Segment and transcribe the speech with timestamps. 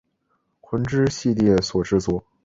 [0.61, 2.23] 魂之系列所制作。